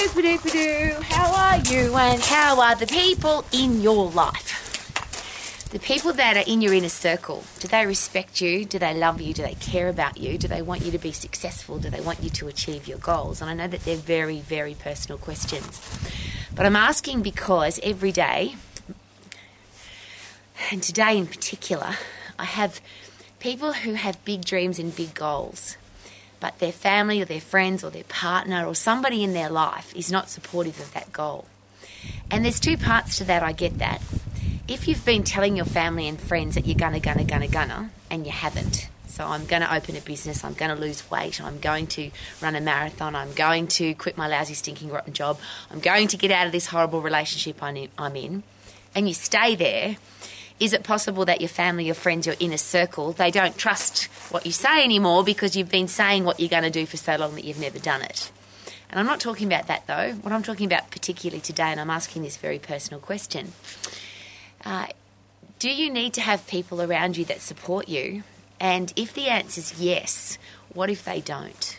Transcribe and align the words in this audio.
How 0.00 1.34
are 1.34 1.58
you 1.70 1.94
and 1.94 2.22
how 2.22 2.58
are 2.58 2.74
the 2.74 2.86
people 2.86 3.44
in 3.52 3.82
your 3.82 4.08
life? 4.08 5.68
The 5.72 5.78
people 5.78 6.14
that 6.14 6.38
are 6.38 6.50
in 6.50 6.62
your 6.62 6.72
inner 6.72 6.88
circle, 6.88 7.44
do 7.58 7.68
they 7.68 7.84
respect 7.84 8.40
you? 8.40 8.64
Do 8.64 8.78
they 8.78 8.94
love 8.94 9.20
you? 9.20 9.34
Do 9.34 9.42
they 9.42 9.56
care 9.56 9.90
about 9.90 10.16
you? 10.16 10.38
Do 10.38 10.48
they 10.48 10.62
want 10.62 10.86
you 10.86 10.90
to 10.92 10.98
be 10.98 11.12
successful? 11.12 11.78
Do 11.78 11.90
they 11.90 12.00
want 12.00 12.22
you 12.22 12.30
to 12.30 12.48
achieve 12.48 12.88
your 12.88 12.96
goals? 12.96 13.42
And 13.42 13.50
I 13.50 13.54
know 13.54 13.68
that 13.68 13.84
they're 13.84 13.96
very, 13.96 14.40
very 14.40 14.72
personal 14.72 15.18
questions. 15.18 15.78
But 16.54 16.64
I'm 16.64 16.76
asking 16.76 17.20
because 17.20 17.78
every 17.82 18.10
day, 18.10 18.56
and 20.70 20.82
today 20.82 21.18
in 21.18 21.26
particular, 21.26 21.96
I 22.38 22.44
have 22.44 22.80
people 23.38 23.74
who 23.74 23.92
have 23.92 24.24
big 24.24 24.46
dreams 24.46 24.78
and 24.78 24.96
big 24.96 25.12
goals, 25.12 25.76
but 26.40 26.58
their 26.58 26.72
family 26.72 27.20
or 27.20 27.26
their 27.26 27.40
friends 27.40 27.84
or 27.84 27.90
their 27.90 28.04
partner 28.04 28.64
or 28.64 28.74
somebody 28.74 29.22
in 29.22 29.34
their 29.34 29.50
life 29.50 29.94
is 29.94 30.10
not 30.10 30.30
supportive 30.30 30.80
of 30.80 30.92
that 30.94 31.12
goal. 31.12 31.46
And 32.30 32.44
there's 32.44 32.58
two 32.58 32.76
parts 32.76 33.18
to 33.18 33.24
that, 33.24 33.42
I 33.42 33.52
get 33.52 33.78
that. 33.78 34.00
If 34.66 34.88
you've 34.88 35.04
been 35.04 35.22
telling 35.24 35.56
your 35.56 35.66
family 35.66 36.08
and 36.08 36.18
friends 36.18 36.54
that 36.54 36.66
you're 36.66 36.78
gonna, 36.78 37.00
gonna, 37.00 37.24
gonna, 37.24 37.48
gonna, 37.48 37.90
and 38.10 38.24
you 38.24 38.32
haven't, 38.32 38.88
so 39.08 39.26
I'm 39.26 39.44
going 39.44 39.62
to 39.62 39.74
open 39.74 39.96
a 39.96 40.00
business, 40.00 40.44
I'm 40.44 40.54
going 40.54 40.74
to 40.74 40.80
lose 40.80 41.10
weight, 41.10 41.42
I'm 41.42 41.58
going 41.58 41.88
to 41.88 42.10
run 42.40 42.54
a 42.54 42.60
marathon, 42.60 43.16
I'm 43.16 43.32
going 43.32 43.66
to 43.66 43.92
quit 43.94 44.16
my 44.16 44.28
lousy, 44.28 44.54
stinking, 44.54 44.88
rotten 44.90 45.12
job, 45.12 45.38
I'm 45.70 45.80
going 45.80 46.08
to 46.08 46.16
get 46.16 46.30
out 46.30 46.46
of 46.46 46.52
this 46.52 46.66
horrible 46.66 47.02
relationship 47.02 47.60
I'm 47.62 48.16
in, 48.16 48.44
and 48.94 49.08
you 49.08 49.14
stay 49.14 49.56
there, 49.56 49.96
is 50.60 50.74
it 50.74 50.84
possible 50.84 51.24
that 51.24 51.40
your 51.40 51.48
family, 51.48 51.86
your 51.86 51.94
friends, 51.94 52.26
your 52.26 52.36
inner 52.38 52.58
circle, 52.58 53.12
they 53.12 53.30
don't 53.30 53.56
trust 53.56 54.04
what 54.30 54.44
you 54.44 54.52
say 54.52 54.84
anymore 54.84 55.24
because 55.24 55.56
you've 55.56 55.70
been 55.70 55.88
saying 55.88 56.24
what 56.24 56.38
you're 56.38 56.50
going 56.50 56.62
to 56.62 56.70
do 56.70 56.86
for 56.86 56.98
so 56.98 57.16
long 57.16 57.34
that 57.34 57.44
you've 57.44 57.58
never 57.58 57.78
done 57.78 58.02
it? 58.02 58.30
And 58.90 59.00
I'm 59.00 59.06
not 59.06 59.20
talking 59.20 59.46
about 59.46 59.68
that 59.68 59.86
though. 59.86 60.12
What 60.20 60.32
I'm 60.32 60.42
talking 60.42 60.66
about 60.66 60.90
particularly 60.90 61.40
today, 61.40 61.64
and 61.70 61.80
I'm 61.80 61.90
asking 61.90 62.22
this 62.22 62.36
very 62.36 62.58
personal 62.58 63.00
question 63.00 63.52
uh, 64.64 64.86
do 65.58 65.70
you 65.70 65.90
need 65.90 66.14
to 66.14 66.20
have 66.20 66.46
people 66.46 66.80
around 66.82 67.16
you 67.16 67.24
that 67.26 67.40
support 67.40 67.88
you? 67.88 68.22
And 68.58 68.92
if 68.96 69.14
the 69.14 69.28
answer 69.28 69.60
is 69.60 69.80
yes, 69.80 70.38
what 70.72 70.90
if 70.90 71.04
they 71.04 71.20
don't? 71.20 71.78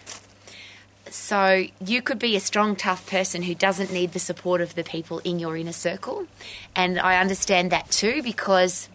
So 1.12 1.66
you 1.86 2.02
could 2.02 2.20
be 2.20 2.38
a 2.38 2.40
strong, 2.40 2.78
tough 2.78 3.06
person 3.06 3.44
who 3.44 3.54
doesn't 3.54 3.92
need 3.92 4.14
the 4.14 4.20
support 4.20 4.62
of 4.62 4.76
the 4.76 4.84
people 4.84 5.20
in 5.20 5.40
your 5.40 5.58
inner 5.58 5.74
circle. 5.74 6.26
And 6.74 6.98
I 6.98 7.20
understand 7.20 7.70
that 7.72 7.92
too 7.92 8.24
because 8.24 8.88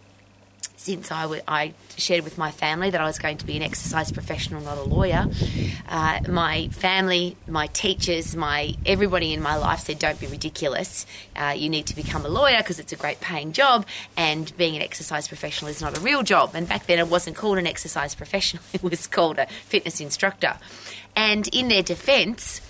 since 0.87 1.11
I, 1.11 1.23
w- 1.23 1.41
I 1.49 1.73
shared 1.97 2.23
with 2.23 2.37
my 2.37 2.49
family 2.49 2.89
that 2.91 3.01
I 3.01 3.03
was 3.03 3.19
going 3.19 3.37
to 3.39 3.45
be 3.45 3.57
an 3.57 3.61
exercise 3.61 4.09
professional, 4.09 4.61
not 4.61 4.77
a 4.77 4.83
lawyer, 4.83 5.27
uh, 5.89 6.19
my 6.29 6.69
family, 6.69 7.35
my 7.45 7.67
teachers, 7.67 8.37
my 8.37 8.73
everybody 8.85 9.33
in 9.33 9.41
my 9.41 9.57
life 9.57 9.81
said, 9.81 9.99
"Don't 9.99 10.17
be 10.17 10.27
ridiculous. 10.27 11.05
Uh, 11.35 11.53
you 11.57 11.67
need 11.67 11.87
to 11.87 11.95
become 11.95 12.25
a 12.25 12.29
lawyer 12.29 12.59
because 12.59 12.79
it's 12.79 12.93
a 12.93 12.95
great 12.95 13.19
paying 13.19 13.51
job, 13.51 13.85
and 14.15 14.55
being 14.55 14.77
an 14.77 14.81
exercise 14.81 15.27
professional 15.27 15.69
is 15.69 15.81
not 15.81 15.97
a 15.97 15.99
real 15.99 16.23
job." 16.23 16.51
And 16.53 16.69
back 16.69 16.85
then, 16.85 16.99
it 16.99 17.09
wasn't 17.09 17.35
called 17.35 17.57
an 17.57 17.67
exercise 17.67 18.15
professional; 18.15 18.63
it 18.73 18.81
was 18.81 19.07
called 19.07 19.39
a 19.39 19.47
fitness 19.47 19.99
instructor. 19.99 20.53
And 21.17 21.49
in 21.53 21.67
their 21.67 21.83
defence, 21.83 22.61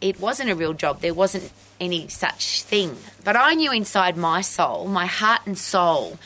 it 0.00 0.18
wasn't 0.18 0.50
a 0.50 0.56
real 0.56 0.74
job. 0.74 1.02
There 1.02 1.14
wasn't 1.14 1.52
any 1.78 2.08
such 2.08 2.64
thing. 2.64 2.96
But 3.22 3.36
I 3.36 3.54
knew 3.54 3.70
inside 3.70 4.16
my 4.16 4.40
soul, 4.40 4.88
my 4.88 5.06
heart 5.06 5.42
and 5.46 5.56
soul, 5.56 6.18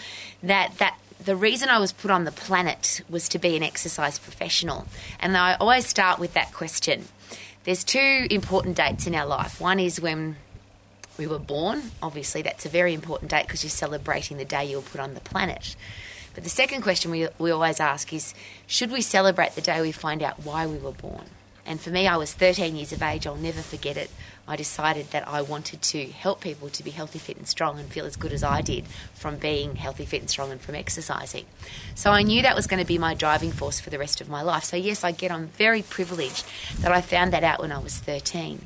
that 0.42 0.78
that 0.78 0.96
the 1.24 1.36
reason 1.36 1.68
I 1.68 1.78
was 1.78 1.92
put 1.92 2.10
on 2.10 2.24
the 2.24 2.32
planet 2.32 3.00
was 3.08 3.28
to 3.30 3.38
be 3.38 3.56
an 3.56 3.62
exercise 3.62 4.18
professional. 4.18 4.86
And 5.20 5.36
I 5.36 5.54
always 5.54 5.86
start 5.86 6.18
with 6.18 6.34
that 6.34 6.52
question. 6.52 7.06
There's 7.64 7.82
two 7.82 8.26
important 8.30 8.76
dates 8.76 9.06
in 9.06 9.14
our 9.14 9.26
life. 9.26 9.60
One 9.60 9.80
is 9.80 10.00
when 10.00 10.36
we 11.16 11.26
were 11.26 11.38
born. 11.38 11.90
Obviously, 12.02 12.42
that's 12.42 12.66
a 12.66 12.68
very 12.68 12.92
important 12.92 13.30
date 13.30 13.46
because 13.46 13.64
you're 13.64 13.70
celebrating 13.70 14.36
the 14.36 14.44
day 14.44 14.66
you 14.66 14.76
were 14.76 14.82
put 14.82 15.00
on 15.00 15.14
the 15.14 15.20
planet. 15.20 15.76
But 16.34 16.44
the 16.44 16.50
second 16.50 16.82
question 16.82 17.10
we, 17.10 17.28
we 17.38 17.50
always 17.50 17.80
ask 17.80 18.12
is 18.12 18.34
should 18.66 18.90
we 18.90 19.00
celebrate 19.00 19.54
the 19.54 19.60
day 19.60 19.80
we 19.80 19.92
find 19.92 20.22
out 20.22 20.44
why 20.44 20.66
we 20.66 20.76
were 20.76 20.92
born? 20.92 21.24
And 21.66 21.80
for 21.80 21.90
me, 21.90 22.06
I 22.06 22.16
was 22.16 22.32
13 22.32 22.76
years 22.76 22.92
of 22.92 23.02
age. 23.02 23.26
I'll 23.26 23.36
never 23.36 23.62
forget 23.62 23.96
it. 23.96 24.10
I 24.46 24.56
decided 24.56 25.10
that 25.12 25.26
I 25.26 25.40
wanted 25.40 25.80
to 25.80 26.06
help 26.06 26.42
people 26.42 26.68
to 26.68 26.82
be 26.82 26.90
healthy, 26.90 27.18
fit, 27.18 27.38
and 27.38 27.48
strong 27.48 27.78
and 27.78 27.88
feel 27.88 28.04
as 28.04 28.16
good 28.16 28.32
as 28.32 28.44
I 28.44 28.60
did 28.60 28.86
from 29.14 29.36
being 29.36 29.76
healthy, 29.76 30.04
fit, 30.04 30.20
and 30.20 30.28
strong 30.28 30.52
and 30.52 30.60
from 30.60 30.74
exercising. 30.74 31.46
So 31.94 32.10
I 32.10 32.22
knew 32.22 32.42
that 32.42 32.54
was 32.54 32.66
going 32.66 32.82
to 32.82 32.86
be 32.86 32.98
my 32.98 33.14
driving 33.14 33.52
force 33.52 33.80
for 33.80 33.88
the 33.88 33.98
rest 33.98 34.20
of 34.20 34.28
my 34.28 34.42
life. 34.42 34.64
So, 34.64 34.76
yes, 34.76 35.02
I 35.02 35.12
get 35.12 35.30
I'm 35.30 35.46
very 35.48 35.80
privileged 35.80 36.44
that 36.80 36.92
I 36.92 37.00
found 37.00 37.32
that 37.32 37.44
out 37.44 37.60
when 37.60 37.72
I 37.72 37.78
was 37.78 37.96
13. 37.96 38.60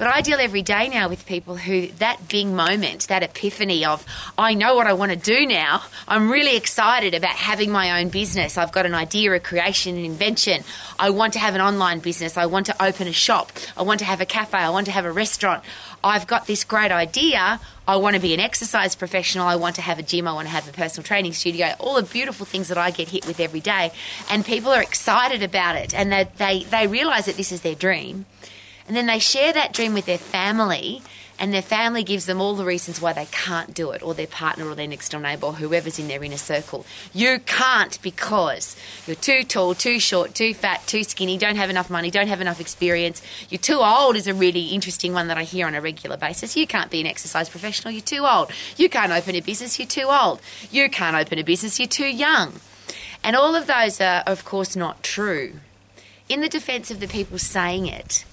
But 0.00 0.08
I 0.08 0.22
deal 0.22 0.40
every 0.40 0.62
day 0.62 0.88
now 0.88 1.10
with 1.10 1.26
people 1.26 1.56
who 1.56 1.88
that 1.98 2.26
big 2.26 2.46
moment, 2.46 3.08
that 3.08 3.22
epiphany 3.22 3.84
of, 3.84 4.02
I 4.38 4.54
know 4.54 4.74
what 4.74 4.86
I 4.86 4.94
want 4.94 5.12
to 5.12 5.18
do 5.18 5.44
now. 5.44 5.82
I'm 6.08 6.30
really 6.30 6.56
excited 6.56 7.12
about 7.12 7.32
having 7.32 7.70
my 7.70 8.00
own 8.00 8.08
business. 8.08 8.56
I've 8.56 8.72
got 8.72 8.86
an 8.86 8.94
idea, 8.94 9.34
a 9.34 9.40
creation, 9.40 9.98
an 9.98 10.06
invention. 10.06 10.64
I 10.98 11.10
want 11.10 11.34
to 11.34 11.38
have 11.38 11.54
an 11.54 11.60
online 11.60 11.98
business. 11.98 12.38
I 12.38 12.46
want 12.46 12.64
to 12.64 12.82
open 12.82 13.08
a 13.08 13.12
shop. 13.12 13.52
I 13.76 13.82
want 13.82 13.98
to 13.98 14.06
have 14.06 14.22
a 14.22 14.24
cafe. 14.24 14.56
I 14.56 14.70
want 14.70 14.86
to 14.86 14.92
have 14.92 15.04
a 15.04 15.12
restaurant. 15.12 15.62
I've 16.02 16.26
got 16.26 16.46
this 16.46 16.64
great 16.64 16.92
idea. 16.92 17.60
I 17.86 17.96
want 17.96 18.16
to 18.16 18.22
be 18.22 18.32
an 18.32 18.40
exercise 18.40 18.94
professional. 18.94 19.46
I 19.46 19.56
want 19.56 19.76
to 19.76 19.82
have 19.82 19.98
a 19.98 20.02
gym. 20.02 20.26
I 20.26 20.32
want 20.32 20.48
to 20.48 20.52
have 20.52 20.66
a 20.66 20.72
personal 20.72 21.04
training 21.04 21.34
studio. 21.34 21.74
All 21.78 21.96
the 21.96 22.04
beautiful 22.04 22.46
things 22.46 22.68
that 22.68 22.78
I 22.78 22.90
get 22.90 23.10
hit 23.10 23.26
with 23.26 23.38
every 23.38 23.60
day. 23.60 23.92
And 24.30 24.46
people 24.46 24.72
are 24.72 24.80
excited 24.80 25.42
about 25.42 25.76
it 25.76 25.92
and 25.92 26.10
they, 26.10 26.26
they, 26.38 26.64
they 26.64 26.86
realize 26.86 27.26
that 27.26 27.36
this 27.36 27.52
is 27.52 27.60
their 27.60 27.74
dream. 27.74 28.24
And 28.90 28.96
then 28.96 29.06
they 29.06 29.20
share 29.20 29.52
that 29.52 29.72
dream 29.72 29.94
with 29.94 30.06
their 30.06 30.18
family, 30.18 31.00
and 31.38 31.54
their 31.54 31.62
family 31.62 32.02
gives 32.02 32.26
them 32.26 32.40
all 32.40 32.56
the 32.56 32.64
reasons 32.64 33.00
why 33.00 33.12
they 33.12 33.26
can't 33.26 33.72
do 33.72 33.92
it, 33.92 34.02
or 34.02 34.14
their 34.14 34.26
partner, 34.26 34.68
or 34.68 34.74
their 34.74 34.88
next 34.88 35.10
door 35.10 35.20
neighbour, 35.20 35.46
or 35.46 35.52
whoever's 35.52 36.00
in 36.00 36.08
their 36.08 36.24
inner 36.24 36.36
circle. 36.36 36.84
You 37.14 37.38
can't 37.46 38.02
because 38.02 38.74
you're 39.06 39.14
too 39.14 39.44
tall, 39.44 39.76
too 39.76 40.00
short, 40.00 40.34
too 40.34 40.54
fat, 40.54 40.88
too 40.88 41.04
skinny, 41.04 41.38
don't 41.38 41.54
have 41.54 41.70
enough 41.70 41.88
money, 41.88 42.10
don't 42.10 42.26
have 42.26 42.40
enough 42.40 42.60
experience. 42.60 43.22
You're 43.48 43.60
too 43.60 43.78
old 43.78 44.16
is 44.16 44.26
a 44.26 44.34
really 44.34 44.70
interesting 44.70 45.12
one 45.12 45.28
that 45.28 45.38
I 45.38 45.44
hear 45.44 45.68
on 45.68 45.76
a 45.76 45.80
regular 45.80 46.16
basis. 46.16 46.56
You 46.56 46.66
can't 46.66 46.90
be 46.90 47.00
an 47.00 47.06
exercise 47.06 47.48
professional, 47.48 47.92
you're 47.94 48.00
too 48.00 48.26
old. 48.26 48.50
You 48.76 48.88
can't 48.88 49.12
open 49.12 49.36
a 49.36 49.40
business, 49.40 49.78
you're 49.78 49.86
too 49.86 50.08
old. 50.10 50.40
You 50.72 50.90
can't 50.90 51.14
open 51.14 51.38
a 51.38 51.44
business, 51.44 51.78
you're 51.78 51.86
too 51.86 52.10
young. 52.10 52.54
And 53.22 53.36
all 53.36 53.54
of 53.54 53.68
those 53.68 54.00
are, 54.00 54.24
of 54.26 54.44
course, 54.44 54.74
not 54.74 55.04
true. 55.04 55.60
In 56.28 56.40
the 56.40 56.48
defence 56.48 56.90
of 56.90 56.98
the 56.98 57.06
people 57.06 57.38
saying 57.38 57.86
it, 57.86 58.24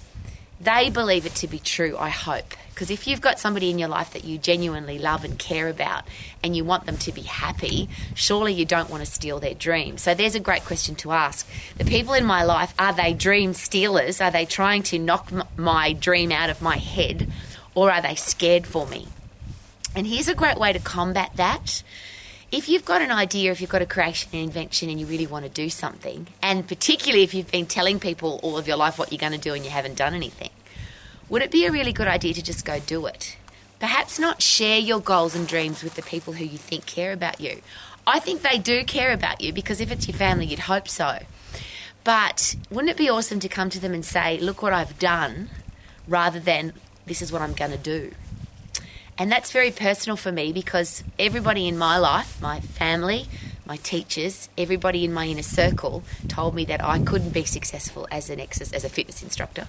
they 0.59 0.89
believe 0.89 1.25
it 1.25 1.35
to 1.35 1.47
be 1.47 1.59
true, 1.59 1.95
I 1.97 2.09
hope. 2.09 2.55
Because 2.69 2.91
if 2.91 3.07
you've 3.07 3.21
got 3.21 3.39
somebody 3.39 3.71
in 3.71 3.79
your 3.79 3.89
life 3.89 4.13
that 4.13 4.23
you 4.23 4.37
genuinely 4.37 4.99
love 4.99 5.23
and 5.23 5.39
care 5.39 5.67
about 5.67 6.03
and 6.43 6.55
you 6.55 6.63
want 6.63 6.85
them 6.85 6.97
to 6.97 7.11
be 7.11 7.23
happy, 7.23 7.89
surely 8.13 8.53
you 8.53 8.65
don't 8.65 8.89
want 8.89 9.03
to 9.03 9.11
steal 9.11 9.39
their 9.39 9.55
dream. 9.55 9.97
So 9.97 10.13
there's 10.13 10.35
a 10.35 10.39
great 10.39 10.63
question 10.63 10.93
to 10.97 11.11
ask. 11.11 11.47
The 11.77 11.85
people 11.85 12.13
in 12.13 12.23
my 12.23 12.43
life, 12.43 12.75
are 12.77 12.93
they 12.93 13.13
dream 13.13 13.55
stealers? 13.55 14.21
Are 14.21 14.29
they 14.29 14.45
trying 14.45 14.83
to 14.83 14.99
knock 14.99 15.31
my 15.57 15.93
dream 15.93 16.31
out 16.31 16.51
of 16.51 16.61
my 16.61 16.77
head? 16.77 17.31
Or 17.73 17.91
are 17.91 18.01
they 18.01 18.15
scared 18.15 18.67
for 18.67 18.85
me? 18.85 19.07
And 19.95 20.05
here's 20.05 20.27
a 20.27 20.35
great 20.35 20.59
way 20.59 20.71
to 20.71 20.79
combat 20.79 21.31
that 21.35 21.81
if 22.51 22.69
you've 22.69 22.85
got 22.85 23.01
an 23.01 23.11
idea, 23.11 23.51
if 23.51 23.59
you've 23.59 23.69
got 23.69 23.81
a 23.81 23.85
creation 23.85 24.29
and 24.33 24.43
invention 24.43 24.89
and 24.89 24.99
you 24.99 25.05
really 25.05 25.27
want 25.27 25.43
to 25.43 25.49
do 25.49 25.69
something, 25.69 26.27
and 26.41 26.67
particularly 26.67 27.23
if 27.23 27.33
you've 27.33 27.51
been 27.51 27.65
telling 27.65 27.99
people 27.99 28.39
all 28.41 28.57
of 28.57 28.67
your 28.67 28.77
life 28.77 28.97
what 28.97 29.11
you're 29.11 29.19
going 29.19 29.33
to 29.33 29.37
do 29.37 29.53
and 29.53 29.65
you 29.65 29.71
haven't 29.71 29.97
done 29.97 30.13
anything, 30.13 30.49
would 31.27 31.41
it 31.41 31.51
be 31.51 31.65
a 31.65 31.71
really 31.71 31.91
good 31.91 32.07
idea 32.07 32.33
to 32.33 32.41
just 32.41 32.63
go 32.63 32.79
do 32.79 33.05
it? 33.05 33.37
Perhaps 33.79 34.17
not 34.17 34.41
share 34.41 34.79
your 34.79 35.01
goals 35.01 35.35
and 35.35 35.47
dreams 35.47 35.83
with 35.83 35.95
the 35.95 36.01
people 36.01 36.33
who 36.33 36.45
you 36.45 36.57
think 36.57 36.85
care 36.85 37.11
about 37.11 37.41
you. 37.41 37.61
I 38.07 38.19
think 38.19 38.41
they 38.41 38.57
do 38.57 38.85
care 38.85 39.11
about 39.11 39.41
you 39.41 39.51
because 39.51 39.81
if 39.81 39.91
it's 39.91 40.07
your 40.07 40.15
family, 40.15 40.45
you'd 40.45 40.59
hope 40.59 40.87
so. 40.87 41.19
But 42.05 42.55
wouldn't 42.71 42.89
it 42.89 42.97
be 42.97 43.09
awesome 43.09 43.41
to 43.41 43.49
come 43.49 43.69
to 43.69 43.79
them 43.81 43.93
and 43.93 44.05
say, 44.05 44.37
look 44.37 44.61
what 44.61 44.71
I've 44.71 44.97
done, 44.97 45.49
rather 46.07 46.39
than 46.39 46.71
this 47.05 47.21
is 47.21 47.33
what 47.33 47.41
I'm 47.41 47.53
going 47.53 47.71
to 47.71 47.77
do? 47.77 48.13
And 49.19 49.31
that's 49.31 49.51
very 49.51 49.71
personal 49.71 50.15
for 50.15 50.31
me 50.31 50.53
because 50.53 51.03
everybody 51.17 51.67
in 51.67 51.77
my 51.77 51.97
life, 51.97 52.39
my 52.39 52.59
family, 52.59 53.25
my 53.65 53.77
teachers, 53.77 54.47
everybody 54.57 55.03
in 55.03 55.11
my 55.11 55.25
inner 55.25 55.41
circle 55.41 56.03
told 56.27 56.53
me 56.53 56.65
that 56.65 56.83
I 56.83 56.99
couldn't 56.99 57.31
be 57.31 57.43
successful 57.43 58.07
as 58.11 58.29
an 58.29 58.39
exercise, 58.39 58.73
as 58.73 58.83
a 58.83 58.89
fitness 58.89 59.23
instructor, 59.23 59.67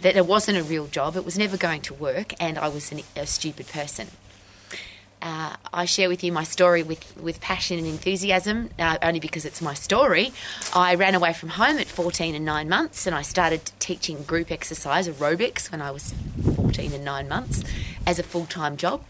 that 0.00 0.16
it 0.16 0.26
wasn't 0.26 0.58
a 0.58 0.64
real 0.64 0.88
job, 0.88 1.16
it 1.16 1.24
was 1.24 1.38
never 1.38 1.56
going 1.56 1.82
to 1.82 1.94
work, 1.94 2.34
and 2.40 2.58
I 2.58 2.68
was 2.68 2.90
an, 2.90 3.02
a 3.16 3.26
stupid 3.26 3.68
person. 3.68 4.08
Uh, 5.22 5.54
I 5.72 5.84
share 5.84 6.08
with 6.08 6.24
you 6.24 6.32
my 6.32 6.44
story 6.44 6.82
with, 6.82 7.16
with 7.20 7.40
passion 7.40 7.78
and 7.78 7.86
enthusiasm, 7.86 8.70
uh, 8.78 8.96
only 9.02 9.20
because 9.20 9.44
it's 9.44 9.60
my 9.60 9.74
story. 9.74 10.32
I 10.74 10.94
ran 10.94 11.14
away 11.14 11.34
from 11.34 11.50
home 11.50 11.78
at 11.78 11.86
14 11.86 12.34
and 12.34 12.44
9 12.44 12.68
months 12.68 13.06
and 13.06 13.14
I 13.14 13.22
started 13.22 13.70
teaching 13.78 14.22
group 14.22 14.50
exercise, 14.50 15.08
aerobics, 15.08 15.70
when 15.70 15.82
I 15.82 15.90
was 15.90 16.14
14 16.56 16.92
and 16.92 17.04
9 17.04 17.28
months 17.28 17.64
as 18.06 18.18
a 18.18 18.22
full 18.22 18.46
time 18.46 18.78
job. 18.78 19.02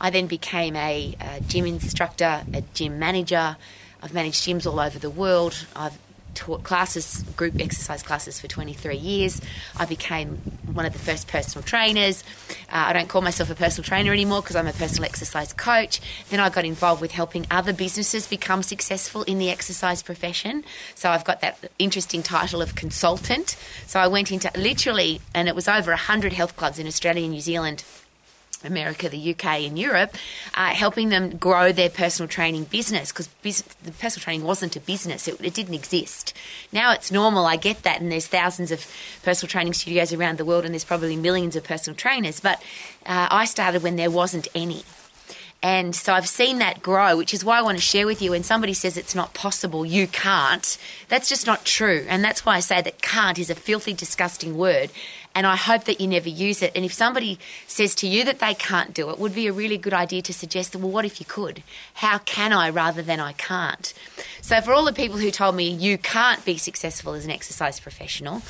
I 0.00 0.10
then 0.10 0.26
became 0.26 0.74
a, 0.74 1.14
a, 1.20 1.40
gym 1.42 1.64
instructor, 1.64 2.42
a 2.52 2.62
gym 2.74 2.98
manager. 2.98 3.56
I've 4.02 4.12
managed 4.12 4.44
gyms 4.44 4.66
all 4.66 4.80
over 4.80 4.98
the 4.98 5.10
world. 5.10 5.64
I've 5.76 5.96
taught 6.34 6.64
classes, 6.64 7.22
group 7.36 7.60
exercise 7.60 8.02
classes 8.02 8.40
for 8.40 8.48
23 8.48 8.96
years. 8.96 9.40
I 9.76 9.84
became 9.84 10.38
one 10.72 10.86
of 10.86 10.92
the 10.92 10.98
first 10.98 11.28
personal 11.28 11.62
trainers. 11.64 12.24
Uh, 12.72 12.86
I 12.88 12.92
don't 12.94 13.08
call 13.08 13.20
myself 13.20 13.50
a 13.50 13.54
personal 13.54 13.84
trainer 13.84 14.12
anymore 14.12 14.40
because 14.40 14.56
I'm 14.56 14.66
a 14.66 14.72
personal 14.72 15.04
exercise 15.04 15.52
coach. 15.52 16.00
Then 16.30 16.40
I 16.40 16.48
got 16.48 16.64
involved 16.64 17.02
with 17.02 17.12
helping 17.12 17.46
other 17.50 17.72
businesses 17.72 18.26
become 18.26 18.62
successful 18.62 19.22
in 19.24 19.38
the 19.38 19.50
exercise 19.50 20.02
profession. 20.02 20.64
So 20.94 21.10
I've 21.10 21.24
got 21.24 21.42
that 21.42 21.70
interesting 21.78 22.22
title 22.22 22.62
of 22.62 22.74
consultant. 22.74 23.56
So 23.86 24.00
I 24.00 24.06
went 24.06 24.32
into 24.32 24.50
literally, 24.56 25.20
and 25.34 25.48
it 25.48 25.54
was 25.54 25.68
over 25.68 25.90
100 25.90 26.32
health 26.32 26.56
clubs 26.56 26.78
in 26.78 26.86
Australia 26.86 27.24
and 27.24 27.32
New 27.32 27.40
Zealand 27.40 27.84
America, 28.64 29.08
the 29.08 29.30
UK, 29.32 29.44
and 29.62 29.78
Europe, 29.78 30.16
uh, 30.54 30.68
helping 30.68 31.08
them 31.08 31.36
grow 31.36 31.72
their 31.72 31.90
personal 31.90 32.28
training 32.28 32.64
business 32.64 33.12
because 33.12 33.28
bus- 33.42 33.62
the 33.82 33.92
personal 33.92 34.24
training 34.24 34.46
wasn't 34.46 34.76
a 34.76 34.80
business, 34.80 35.28
it, 35.28 35.40
it, 35.40 35.54
didn't 35.54 35.74
exist. 35.74 36.34
Now 36.72 36.92
it's 36.92 37.10
normal, 37.10 37.46
I 37.46 37.56
get 37.56 37.82
that, 37.82 38.00
and 38.00 38.10
there's 38.10 38.26
thousands 38.26 38.70
of 38.70 38.86
personal 39.22 39.50
training 39.50 39.74
studios 39.74 40.12
around 40.12 40.38
the 40.38 40.44
world, 40.44 40.64
and 40.64 40.74
there's 40.74 40.84
probably 40.84 41.16
millions 41.16 41.56
of 41.56 41.64
personal 41.64 41.96
trainers, 41.96 42.40
but 42.40 42.62
uh, 43.06 43.28
I 43.30 43.44
started 43.44 43.82
when 43.82 43.96
there 43.96 44.10
wasn't 44.10 44.48
any. 44.54 44.84
And 45.64 45.94
so 45.94 46.12
I've 46.12 46.28
seen 46.28 46.58
that 46.58 46.82
grow, 46.82 47.16
which 47.16 47.32
is 47.32 47.44
why 47.44 47.58
I 47.58 47.62
want 47.62 47.78
to 47.78 47.82
share 47.82 48.04
with 48.04 48.20
you. 48.20 48.32
When 48.32 48.42
somebody 48.42 48.74
says 48.74 48.96
it's 48.96 49.14
not 49.14 49.32
possible, 49.32 49.86
you 49.86 50.08
can't, 50.08 50.76
that's 51.08 51.28
just 51.28 51.46
not 51.46 51.64
true. 51.64 52.04
And 52.08 52.24
that's 52.24 52.44
why 52.44 52.56
I 52.56 52.60
say 52.60 52.82
that 52.82 53.00
can't 53.00 53.38
is 53.38 53.48
a 53.48 53.54
filthy, 53.54 53.92
disgusting 53.92 54.58
word 54.58 54.90
and 55.34 55.46
I 55.46 55.56
hope 55.56 55.84
that 55.84 56.00
you 56.00 56.06
never 56.06 56.28
use 56.28 56.62
it. 56.62 56.72
And 56.74 56.84
if 56.84 56.92
somebody 56.92 57.38
says 57.66 57.94
to 57.96 58.06
you 58.06 58.24
that 58.24 58.38
they 58.38 58.54
can't 58.54 58.94
do 58.94 59.10
it, 59.10 59.18
would 59.18 59.34
be 59.34 59.46
a 59.46 59.52
really 59.52 59.78
good 59.78 59.94
idea 59.94 60.22
to 60.22 60.32
suggest, 60.32 60.76
well, 60.76 60.90
what 60.90 61.04
if 61.04 61.20
you 61.20 61.26
could? 61.26 61.62
How 61.94 62.18
can 62.18 62.52
I 62.52 62.70
rather 62.70 63.02
than 63.02 63.20
I 63.20 63.32
can't? 63.32 63.92
So, 64.40 64.60
for 64.60 64.72
all 64.72 64.84
the 64.84 64.92
people 64.92 65.18
who 65.18 65.30
told 65.30 65.54
me 65.54 65.68
you 65.68 65.98
can't 65.98 66.44
be 66.44 66.58
successful 66.58 67.14
as 67.14 67.24
an 67.24 67.30
exercise 67.30 67.80
professional, 67.80 68.42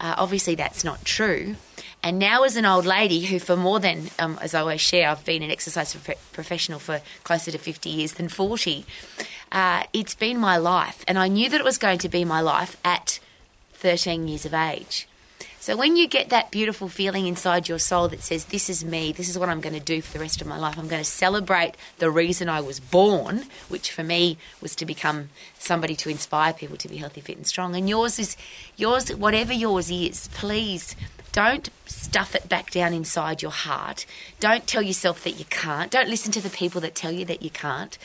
uh, 0.00 0.14
obviously 0.18 0.54
that's 0.54 0.84
not 0.84 1.04
true. 1.04 1.56
And 2.02 2.18
now, 2.18 2.42
as 2.42 2.56
an 2.56 2.66
old 2.66 2.84
lady 2.84 3.22
who, 3.24 3.38
for 3.38 3.56
more 3.56 3.80
than, 3.80 4.10
um, 4.18 4.38
as 4.42 4.54
I 4.54 4.60
always 4.60 4.82
share, 4.82 5.08
I've 5.08 5.24
been 5.24 5.42
an 5.42 5.50
exercise 5.50 5.96
professional 6.32 6.78
for 6.78 7.00
closer 7.22 7.50
to 7.50 7.56
50 7.56 7.88
years 7.88 8.12
than 8.12 8.28
40, 8.28 8.84
uh, 9.52 9.84
it's 9.94 10.14
been 10.14 10.38
my 10.38 10.58
life. 10.58 11.02
And 11.08 11.18
I 11.18 11.28
knew 11.28 11.48
that 11.48 11.58
it 11.58 11.64
was 11.64 11.78
going 11.78 11.98
to 11.98 12.08
be 12.10 12.24
my 12.24 12.42
life 12.42 12.76
at 12.84 13.20
13 13.74 14.28
years 14.28 14.44
of 14.44 14.52
age. 14.52 15.08
So 15.64 15.78
when 15.78 15.96
you 15.96 16.06
get 16.06 16.28
that 16.28 16.50
beautiful 16.50 16.90
feeling 16.90 17.26
inside 17.26 17.70
your 17.70 17.78
soul 17.78 18.08
that 18.08 18.22
says, 18.22 18.44
This 18.44 18.68
is 18.68 18.84
me, 18.84 19.12
this 19.12 19.30
is 19.30 19.38
what 19.38 19.48
I'm 19.48 19.62
going 19.62 19.72
to 19.72 19.80
do 19.80 20.02
for 20.02 20.12
the 20.12 20.18
rest 20.18 20.42
of 20.42 20.46
my 20.46 20.58
life, 20.58 20.76
I'm 20.76 20.88
going 20.88 21.02
to 21.02 21.08
celebrate 21.08 21.72
the 21.96 22.10
reason 22.10 22.50
I 22.50 22.60
was 22.60 22.80
born, 22.80 23.44
which 23.70 23.90
for 23.90 24.02
me 24.02 24.36
was 24.60 24.76
to 24.76 24.84
become 24.84 25.30
somebody 25.58 25.96
to 25.96 26.10
inspire 26.10 26.52
people 26.52 26.76
to 26.76 26.86
be 26.86 26.98
healthy, 26.98 27.22
fit, 27.22 27.38
and 27.38 27.46
strong. 27.46 27.74
And 27.74 27.88
yours 27.88 28.18
is 28.18 28.36
yours, 28.76 29.08
whatever 29.16 29.54
yours 29.54 29.90
is, 29.90 30.28
please 30.34 30.96
don't 31.32 31.70
stuff 31.86 32.34
it 32.34 32.46
back 32.46 32.70
down 32.70 32.92
inside 32.92 33.40
your 33.40 33.50
heart. 33.50 34.04
Don't 34.40 34.66
tell 34.66 34.82
yourself 34.82 35.24
that 35.24 35.38
you 35.38 35.46
can't. 35.46 35.90
Don't 35.90 36.10
listen 36.10 36.30
to 36.32 36.42
the 36.42 36.50
people 36.50 36.82
that 36.82 36.94
tell 36.94 37.10
you 37.10 37.24
that 37.24 37.40
you 37.40 37.48
can't. 37.48 37.96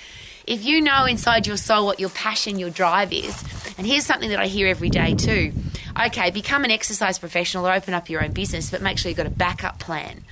If 0.48 0.64
you 0.64 0.80
know 0.80 1.04
inside 1.04 1.46
your 1.46 1.58
soul 1.58 1.88
what 1.88 2.00
your 2.00 2.10
passion, 2.10 2.58
your 2.58 2.70
drive 2.70 3.12
is, 3.12 3.44
and 3.78 3.86
here's 3.86 4.06
something 4.06 4.30
that 4.30 4.40
I 4.40 4.48
hear 4.48 4.70
every 4.70 4.90
day 4.90 5.14
too 5.14 5.52
okay, 6.08 6.32
become 6.32 6.64
an 6.64 6.72
exercise 6.72 7.18
professional 7.18 7.68
or 7.68 7.74
open 7.74 7.94
up 7.94 8.10
your 8.10 8.24
own 8.24 8.32
business, 8.32 8.70
but 8.70 8.82
make 8.82 8.98
sure 8.98 9.10
you've 9.10 9.18
got 9.18 9.28
a 9.28 9.32
backup 9.32 9.80
plan. 9.80 10.24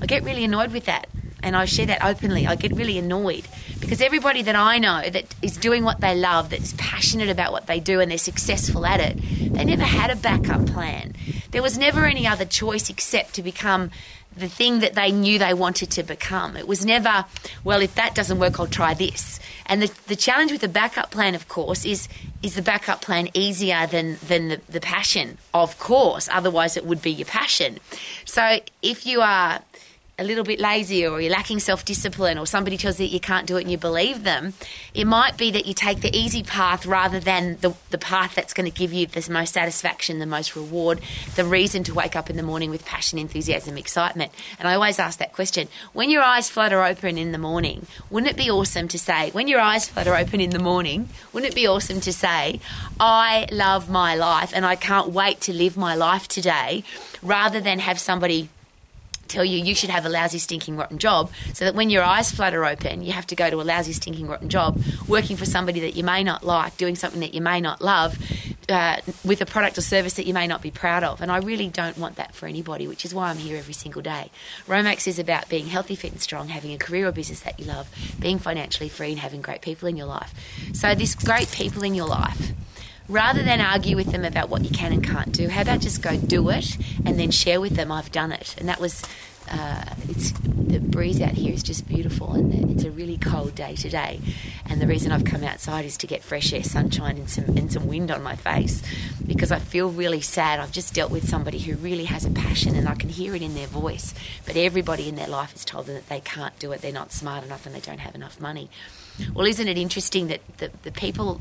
I 0.00 0.06
get 0.06 0.22
really 0.22 0.44
annoyed 0.44 0.72
with 0.72 0.86
that. 0.86 1.08
And 1.42 1.54
I 1.54 1.66
share 1.66 1.84
that 1.86 2.02
openly. 2.02 2.46
I 2.46 2.54
get 2.54 2.72
really 2.72 2.96
annoyed 2.96 3.46
because 3.78 4.00
everybody 4.00 4.40
that 4.40 4.56
I 4.56 4.78
know 4.78 5.02
that 5.10 5.34
is 5.42 5.58
doing 5.58 5.84
what 5.84 6.00
they 6.00 6.16
love, 6.16 6.48
that 6.48 6.60
is 6.60 6.72
passionate 6.78 7.28
about 7.28 7.52
what 7.52 7.66
they 7.66 7.80
do, 7.80 8.00
and 8.00 8.10
they're 8.10 8.16
successful 8.16 8.86
at 8.86 8.98
it, 8.98 9.18
they 9.52 9.62
never 9.62 9.82
had 9.82 10.10
a 10.10 10.16
backup 10.16 10.64
plan. 10.64 11.14
There 11.50 11.60
was 11.60 11.76
never 11.76 12.06
any 12.06 12.26
other 12.26 12.46
choice 12.46 12.88
except 12.88 13.34
to 13.34 13.42
become 13.42 13.90
the 14.36 14.48
thing 14.48 14.80
that 14.80 14.94
they 14.94 15.12
knew 15.12 15.38
they 15.38 15.54
wanted 15.54 15.90
to 15.92 16.02
become. 16.02 16.56
It 16.56 16.66
was 16.66 16.84
never, 16.84 17.24
well, 17.62 17.80
if 17.80 17.94
that 17.94 18.14
doesn't 18.14 18.38
work, 18.38 18.58
I'll 18.58 18.66
try 18.66 18.94
this. 18.94 19.40
And 19.66 19.82
the, 19.82 19.92
the 20.06 20.16
challenge 20.16 20.52
with 20.52 20.60
the 20.60 20.68
backup 20.68 21.10
plan, 21.10 21.34
of 21.34 21.48
course, 21.48 21.84
is 21.84 22.08
is 22.42 22.54
the 22.56 22.62
backup 22.62 23.00
plan 23.00 23.28
easier 23.32 23.86
than, 23.86 24.16
than 24.26 24.48
the, 24.48 24.60
the 24.68 24.80
passion? 24.80 25.38
Of 25.54 25.78
course, 25.78 26.28
otherwise 26.30 26.76
it 26.76 26.84
would 26.84 27.00
be 27.00 27.10
your 27.10 27.26
passion. 27.26 27.78
So 28.26 28.58
if 28.82 29.06
you 29.06 29.22
are 29.22 29.60
a 30.16 30.22
little 30.22 30.44
bit 30.44 30.60
lazy 30.60 31.04
or 31.04 31.20
you're 31.20 31.32
lacking 31.32 31.58
self 31.58 31.84
discipline 31.84 32.38
or 32.38 32.46
somebody 32.46 32.76
tells 32.76 33.00
you 33.00 33.06
that 33.06 33.12
you 33.12 33.18
can't 33.18 33.46
do 33.46 33.56
it 33.56 33.62
and 33.62 33.70
you 33.70 33.78
believe 33.78 34.22
them, 34.22 34.54
it 34.94 35.06
might 35.06 35.36
be 35.36 35.50
that 35.50 35.66
you 35.66 35.74
take 35.74 36.00
the 36.00 36.16
easy 36.16 36.42
path 36.42 36.86
rather 36.86 37.18
than 37.18 37.56
the, 37.60 37.74
the 37.90 37.98
path 37.98 38.34
that's 38.34 38.54
going 38.54 38.70
to 38.70 38.76
give 38.76 38.92
you 38.92 39.06
the 39.06 39.32
most 39.32 39.54
satisfaction, 39.54 40.20
the 40.20 40.26
most 40.26 40.54
reward, 40.54 41.00
the 41.34 41.44
reason 41.44 41.82
to 41.84 41.94
wake 41.94 42.14
up 42.14 42.30
in 42.30 42.36
the 42.36 42.44
morning 42.44 42.70
with 42.70 42.84
passion, 42.84 43.18
enthusiasm, 43.18 43.76
excitement. 43.76 44.30
And 44.60 44.68
I 44.68 44.74
always 44.74 45.00
ask 45.00 45.18
that 45.18 45.32
question 45.32 45.66
when 45.92 46.10
your 46.10 46.22
eyes 46.22 46.48
flutter 46.48 46.84
open 46.84 47.18
in 47.18 47.32
the 47.32 47.38
morning, 47.38 47.86
wouldn't 48.08 48.30
it 48.30 48.36
be 48.36 48.50
awesome 48.50 48.86
to 48.88 48.98
say, 48.98 49.30
when 49.30 49.48
your 49.48 49.60
eyes 49.60 49.88
flutter 49.88 50.14
open 50.14 50.40
in 50.40 50.50
the 50.50 50.60
morning, 50.60 51.08
wouldn't 51.32 51.52
it 51.52 51.56
be 51.56 51.66
awesome 51.66 52.00
to 52.00 52.12
say, 52.12 52.60
I 53.00 53.48
love 53.50 53.90
my 53.90 54.14
life 54.14 54.52
and 54.54 54.64
I 54.64 54.76
can't 54.76 55.10
wait 55.10 55.40
to 55.42 55.52
live 55.52 55.76
my 55.76 55.96
life 55.96 56.28
today, 56.28 56.84
rather 57.20 57.60
than 57.60 57.80
have 57.80 57.98
somebody 57.98 58.48
tell 59.28 59.44
you 59.44 59.58
you 59.58 59.74
should 59.74 59.90
have 59.90 60.06
a 60.06 60.08
lousy, 60.08 60.38
stinking, 60.38 60.76
rotten 60.76 60.98
job, 60.98 61.30
so 61.52 61.64
that 61.64 61.74
when 61.74 61.90
your 61.90 62.02
eyes 62.02 62.30
flutter 62.30 62.64
open, 62.64 63.02
you 63.02 63.12
have 63.12 63.26
to 63.28 63.34
go 63.34 63.50
to 63.50 63.60
a 63.60 63.62
lousy, 63.62 63.92
stinking, 63.92 64.26
rotten 64.26 64.48
job, 64.48 64.80
working 65.08 65.36
for 65.36 65.44
somebody 65.44 65.80
that 65.80 65.96
you 65.96 66.04
may 66.04 66.22
not 66.22 66.44
like, 66.44 66.76
doing 66.76 66.94
something 66.94 67.20
that 67.20 67.34
you 67.34 67.40
may 67.40 67.60
not 67.60 67.82
love, 67.82 68.18
uh, 68.68 68.96
with 69.24 69.40
a 69.40 69.46
product 69.46 69.78
or 69.78 69.82
service 69.82 70.14
that 70.14 70.26
you 70.26 70.34
may 70.34 70.46
not 70.46 70.62
be 70.62 70.70
proud 70.70 71.04
of. 71.04 71.20
And 71.20 71.30
I 71.30 71.38
really 71.38 71.68
don't 71.68 71.98
want 71.98 72.16
that 72.16 72.34
for 72.34 72.46
anybody, 72.46 72.86
which 72.86 73.04
is 73.04 73.14
why 73.14 73.30
I'm 73.30 73.36
here 73.36 73.56
every 73.56 73.74
single 73.74 74.02
day. 74.02 74.30
Romax 74.66 75.06
is 75.06 75.18
about 75.18 75.48
being 75.48 75.66
healthy, 75.66 75.96
fit, 75.96 76.12
and 76.12 76.20
strong, 76.20 76.48
having 76.48 76.72
a 76.72 76.78
career 76.78 77.08
or 77.08 77.12
business 77.12 77.40
that 77.40 77.58
you 77.58 77.66
love, 77.66 77.88
being 78.18 78.38
financially 78.38 78.88
free, 78.88 79.10
and 79.10 79.18
having 79.18 79.42
great 79.42 79.60
people 79.60 79.88
in 79.88 79.96
your 79.96 80.06
life. 80.06 80.32
So, 80.72 80.94
this 80.94 81.14
great 81.14 81.50
people 81.50 81.82
in 81.82 81.94
your 81.94 82.06
life 82.06 82.52
rather 83.08 83.42
than 83.42 83.60
argue 83.60 83.96
with 83.96 84.12
them 84.12 84.24
about 84.24 84.48
what 84.48 84.64
you 84.64 84.70
can 84.70 84.92
and 84.92 85.04
can't 85.04 85.32
do, 85.32 85.48
how 85.48 85.62
about 85.62 85.80
just 85.80 86.02
go 86.02 86.16
do 86.16 86.48
it 86.50 86.76
and 87.04 87.18
then 87.18 87.30
share 87.30 87.60
with 87.60 87.76
them, 87.76 87.92
I've 87.92 88.10
done 88.12 88.32
it. 88.32 88.54
And 88.58 88.68
that 88.68 88.80
was, 88.80 89.02
uh, 89.50 89.84
it's, 90.08 90.32
the 90.42 90.80
breeze 90.80 91.20
out 91.20 91.32
here 91.32 91.52
is 91.52 91.62
just 91.62 91.86
beautiful 91.86 92.32
and 92.32 92.70
it's 92.70 92.84
a 92.84 92.90
really 92.90 93.18
cold 93.18 93.54
day 93.54 93.74
today. 93.76 94.20
And 94.66 94.80
the 94.80 94.86
reason 94.86 95.12
I've 95.12 95.24
come 95.24 95.44
outside 95.44 95.84
is 95.84 95.98
to 95.98 96.06
get 96.06 96.22
fresh 96.22 96.52
air, 96.52 96.62
sunshine, 96.62 97.18
and 97.18 97.28
some, 97.28 97.44
and 97.56 97.70
some 97.70 97.86
wind 97.86 98.10
on 98.10 98.22
my 98.22 98.36
face 98.36 98.82
because 99.26 99.52
I 99.52 99.58
feel 99.58 99.90
really 99.90 100.22
sad. 100.22 100.58
I've 100.58 100.72
just 100.72 100.94
dealt 100.94 101.10
with 101.10 101.28
somebody 101.28 101.58
who 101.58 101.76
really 101.76 102.06
has 102.06 102.24
a 102.24 102.30
passion 102.30 102.74
and 102.74 102.88
I 102.88 102.94
can 102.94 103.10
hear 103.10 103.34
it 103.34 103.42
in 103.42 103.54
their 103.54 103.66
voice. 103.66 104.14
But 104.46 104.56
everybody 104.56 105.08
in 105.08 105.16
their 105.16 105.28
life 105.28 105.52
has 105.52 105.64
told 105.64 105.86
them 105.86 105.94
that 105.94 106.08
they 106.08 106.20
can't 106.20 106.58
do 106.58 106.72
it, 106.72 106.80
they're 106.80 106.92
not 106.92 107.12
smart 107.12 107.44
enough, 107.44 107.66
and 107.66 107.74
they 107.74 107.80
don't 107.80 108.00
have 108.00 108.14
enough 108.14 108.40
money. 108.40 108.70
Well, 109.32 109.46
isn't 109.46 109.68
it 109.68 109.78
interesting 109.78 110.28
that 110.28 110.40
the, 110.58 110.70
the 110.82 110.90
people 110.90 111.40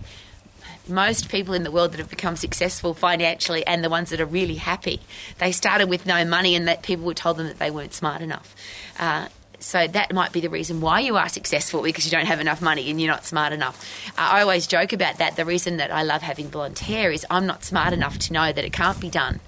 most 0.88 1.30
people 1.30 1.54
in 1.54 1.64
the 1.64 1.72
world 1.72 1.92
that 1.94 2.00
have 2.00 2.10
become 2.10 2.36
successful 2.36 2.94
financially 2.94 3.66
and 3.66 3.84
the 3.84 3.90
ones 3.90 4.10
that 4.10 4.20
are 4.20 4.26
really 4.26 4.56
happy, 4.56 5.00
they 5.40 5.52
started 5.52 5.90
with 5.90 6.06
no 6.06 6.26
money 6.26 6.56
and 6.56 6.68
that 6.68 6.84
people 6.84 7.06
were 7.06 7.14
told 7.14 7.38
them 7.38 7.48
that 7.48 7.60
they 7.60 7.72
weren't 7.72 7.94
smart 7.94 8.22
enough. 8.22 8.56
Uh, 9.00 9.28
so 9.64 9.88
that 9.88 10.14
might 10.14 10.34
be 10.34 10.42
the 10.42 10.50
reason 10.50 10.82
why 10.82 11.00
you 11.00 11.16
are 11.16 11.30
successful 11.30 11.82
because 11.82 12.06
you 12.06 12.12
don't 12.12 12.26
have 12.26 12.42
enough 12.42 12.62
money 12.62 12.90
and 12.90 13.00
you're 13.00 13.12
not 13.12 13.26
smart 13.26 13.54
enough. 13.54 13.82
Uh, 14.10 14.22
I 14.22 14.42
always 14.42 14.68
joke 14.68 14.92
about 14.92 15.18
that. 15.20 15.38
The 15.38 15.46
reason 15.46 15.78
that 15.78 15.92
I 15.92 16.04
love 16.04 16.22
having 16.22 16.50
blonde 16.50 16.80
hair 16.80 17.12
is 17.12 17.26
I'm 17.30 17.46
not 17.46 17.64
smart 17.64 17.94
enough 17.94 18.20
to 18.20 18.34
know 18.34 18.52
that 18.52 18.64
it 18.66 18.74
can't 18.74 19.00
be 19.00 19.10
done. 19.10 19.40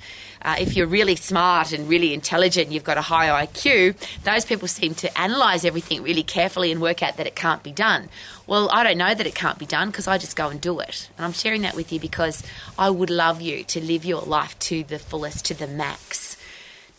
Uh, 0.45 0.55
if 0.59 0.77
you're 0.77 0.85
really 0.85 1.15
smart 1.15 1.71
and 1.71 1.89
really 1.89 2.13
intelligent, 2.13 2.71
you've 2.71 2.83
got 2.83 2.99
a 2.99 3.01
high 3.01 3.45
IQ, 3.45 3.95
those 4.23 4.45
people 4.45 4.67
seem 4.67 4.93
to 4.93 5.09
analyse 5.19 5.65
everything 5.65 6.03
really 6.03 6.21
carefully 6.21 6.71
and 6.71 6.79
work 6.79 7.01
out 7.01 7.17
that 7.17 7.25
it 7.25 7.35
can't 7.35 7.63
be 7.63 7.71
done. 7.71 8.07
Well, 8.45 8.69
I 8.71 8.83
don't 8.83 8.99
know 8.99 9.15
that 9.15 9.25
it 9.25 9.33
can't 9.33 9.57
be 9.57 9.65
done 9.65 9.89
because 9.89 10.07
I 10.07 10.19
just 10.19 10.35
go 10.35 10.49
and 10.49 10.61
do 10.61 10.79
it. 10.79 11.09
And 11.17 11.25
I'm 11.25 11.33
sharing 11.33 11.63
that 11.63 11.75
with 11.75 11.91
you 11.91 11.99
because 11.99 12.43
I 12.77 12.91
would 12.91 13.09
love 13.09 13.41
you 13.41 13.63
to 13.63 13.81
live 13.81 14.05
your 14.05 14.21
life 14.21 14.57
to 14.59 14.83
the 14.83 14.99
fullest, 14.99 15.45
to 15.45 15.55
the 15.55 15.67
max 15.67 16.37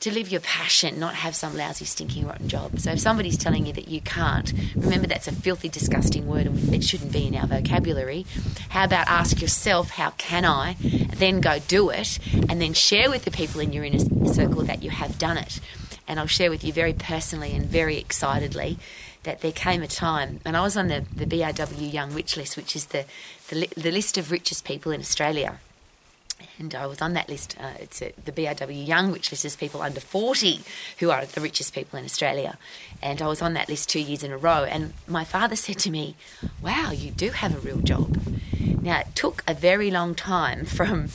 to 0.00 0.12
live 0.12 0.31
your 0.31 0.41
passion, 0.43 1.00
not 1.00 1.15
have 1.15 1.35
some 1.35 1.57
lousy, 1.57 1.85
stinking, 1.85 2.26
rotten 2.26 2.49
job. 2.49 2.79
So 2.79 2.93
if 2.93 3.00
somebody's 3.00 3.38
telling 3.38 3.67
you 3.67 3.73
that 3.73 3.88
you 3.88 4.00
can't, 4.00 4.53
remember 4.75 5.07
that's 5.07 5.26
a 5.26 5.33
filthy, 5.33 5.69
disgusting 5.69 6.26
word 6.26 6.47
and 6.47 6.75
it 6.75 6.85
shouldn't 6.85 7.12
be 7.12 7.26
in 7.26 7.35
our 7.35 7.47
vocabulary. 7.47 8.26
How 8.69 8.85
about 8.85 9.09
ask 9.09 9.41
yourself, 9.41 9.91
how 9.91 10.11
can 10.11 10.45
I? 10.45 10.76
Then 10.81 11.41
go 11.41 11.59
do 11.59 11.91
it 11.91 12.19
and 12.49 12.61
then 12.61 12.75
share 12.75 13.11
with 13.11 13.25
the 13.25 13.31
people 13.31 13.61
in 13.61 13.73
your 13.73 13.85
inner 13.85 13.99
circle 14.26 14.62
that 14.65 14.83
you 14.83 14.91
have 14.91 15.19
done 15.19 15.38
it. 15.38 15.61
And 16.07 16.21
I'll 16.21 16.26
share 16.26 16.50
with 16.50 16.62
you 16.62 16.73
very 16.73 16.93
personally 16.93 17.53
and 17.53 17.67
very 17.67 17.97
excitedly 17.97 18.79
that 19.23 19.41
there 19.41 19.50
came 19.50 19.83
a 19.83 19.88
time, 19.88 20.38
and 20.45 20.57
I 20.57 20.61
was 20.61 20.76
on 20.76 20.87
the, 20.87 21.05
the 21.17 21.26
BRW 21.26 21.93
Young 21.93 22.15
Rich 22.15 22.37
list, 22.37 22.57
which 22.57 22.76
is 22.76 22.87
the, 22.87 23.05
the, 23.49 23.69
the 23.76 23.91
list 23.91 24.17
of 24.19 24.31
richest 24.31 24.65
people 24.65 24.93
in 24.93 25.00
Australia 25.00 25.59
and 26.59 26.75
I 26.75 26.87
was 26.87 27.03
on 27.03 27.13
that 27.15 27.29
list. 27.29 27.57
Uh, 27.61 27.73
it's 27.79 28.01
a, 28.03 28.13
the 28.25 28.33
BRW 28.33 28.87
Young, 28.87 29.13
which 29.13 29.31
lists 29.31 29.57
people 29.57 29.83
under 29.83 30.01
40 30.01 30.61
who 30.99 31.11
are 31.11 31.25
the 31.27 31.41
richest 31.41 31.75
people 31.75 31.99
in 31.99 32.05
Australia. 32.05 32.59
And 33.03 33.21
I 33.21 33.27
was 33.27 33.43
on 33.43 33.55
that 33.55 33.69
list 33.69 33.89
two 33.89 34.01
years 34.01 34.23
in 34.23 34.33
a 34.33 34.39
row. 34.39 34.65
And 34.65 34.95
my 35.07 35.25
father 35.25 35.57
said 35.57 35.79
to 35.81 35.91
me, 35.91 36.17
Wow, 36.63 36.91
you 36.93 37.11
do 37.11 37.31
have 37.31 37.55
a 37.55 37.61
real 37.61 37.81
job. 37.81 38.19
Now, 38.83 39.01
it 39.01 39.15
took 39.15 39.43
a 39.47 39.55
very 39.55 39.91
long 39.91 40.15
time 40.15 40.65
from 40.65 41.09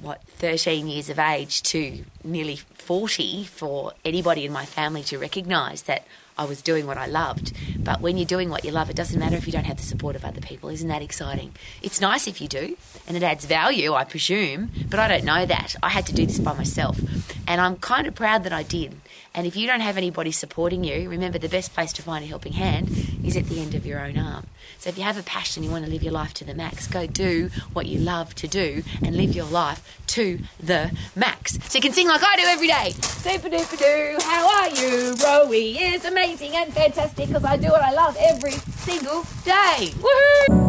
what 0.00 0.22
13 0.22 0.86
years 0.88 1.08
of 1.08 1.18
age 1.18 1.62
to 1.64 2.04
nearly 2.22 2.56
40 2.56 3.44
for 3.44 3.92
anybody 4.04 4.44
in 4.44 4.52
my 4.52 4.64
family 4.64 5.02
to 5.04 5.18
recognize 5.18 5.82
that 5.82 6.06
I 6.38 6.44
was 6.44 6.60
doing 6.60 6.86
what 6.86 6.98
I 6.98 7.06
loved. 7.06 7.52
But 7.78 8.00
when 8.02 8.18
you're 8.18 8.26
doing 8.26 8.50
what 8.50 8.64
you 8.64 8.70
love, 8.70 8.90
it 8.90 8.96
doesn't 8.96 9.18
matter 9.18 9.36
if 9.36 9.46
you 9.46 9.52
don't 9.52 9.64
have 9.64 9.78
the 9.78 9.82
support 9.82 10.16
of 10.16 10.24
other 10.24 10.40
people. 10.40 10.68
Isn't 10.68 10.88
that 10.88 11.00
exciting? 11.00 11.54
It's 11.82 12.00
nice 12.00 12.26
if 12.26 12.40
you 12.40 12.48
do, 12.48 12.76
and 13.08 13.16
it 13.16 13.22
adds 13.22 13.46
value, 13.46 13.94
I 13.94 14.04
presume, 14.04 14.70
but 14.90 15.00
I 15.00 15.08
don't 15.08 15.24
know 15.24 15.46
that. 15.46 15.76
I 15.82 15.88
had 15.88 16.06
to 16.06 16.14
do 16.14 16.26
this 16.26 16.38
by 16.38 16.52
myself, 16.52 17.00
and 17.48 17.60
I'm 17.60 17.76
kind 17.76 18.06
of 18.06 18.14
proud 18.14 18.44
that 18.44 18.52
I 18.52 18.62
did. 18.62 19.00
And 19.34 19.46
if 19.46 19.56
you 19.56 19.66
don't 19.66 19.80
have 19.80 19.96
anybody 19.96 20.30
supporting 20.30 20.84
you, 20.84 21.08
remember 21.08 21.38
the 21.38 21.48
best 21.48 21.72
place 21.74 21.92
to 21.94 22.02
find 22.02 22.24
a 22.24 22.28
helping 22.28 22.52
hand 22.52 22.90
is 23.24 23.36
at 23.36 23.46
the 23.46 23.60
end 23.60 23.74
of 23.74 23.86
your 23.86 24.00
own 24.00 24.18
arm. 24.18 24.46
So 24.78 24.88
if 24.90 24.98
you 24.98 25.04
have 25.04 25.18
a 25.18 25.22
passion, 25.22 25.62
you 25.62 25.70
want 25.70 25.84
to 25.84 25.90
live 25.90 26.02
your 26.02 26.12
life 26.12 26.34
to 26.34 26.44
the 26.44 26.54
max, 26.54 26.86
go 26.86 27.06
do 27.06 27.50
what 27.72 27.86
you 27.86 27.98
love 27.98 28.34
to 28.36 28.48
do 28.48 28.82
and 29.02 29.16
live 29.16 29.34
your 29.34 29.46
life 29.46 29.98
to 30.08 30.38
the 30.60 30.96
max. 31.14 31.58
So 31.68 31.76
you 31.76 31.82
can 31.82 31.92
sing 31.92 32.08
like 32.08 32.22
I 32.22 32.36
do 32.36 32.42
every 32.46 32.68
day. 32.68 32.90
Super 33.00 33.48
duper 33.48 33.78
doo, 33.78 34.18
how 34.24 34.60
are 34.60 34.68
you? 34.68 35.14
Rowie 35.14 35.80
is 35.80 36.04
amazing 36.04 36.54
and 36.56 36.72
fantastic 36.72 37.28
because 37.28 37.44
I 37.44 37.56
do 37.56 37.68
what 37.68 37.82
I 37.82 37.92
love 37.92 38.16
every 38.18 38.52
single 38.52 39.22
day. 39.44 39.92
Woohoo! 39.98 40.65